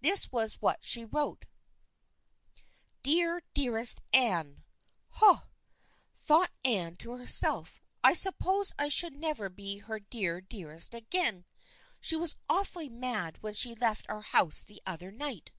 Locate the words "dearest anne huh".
3.52-5.40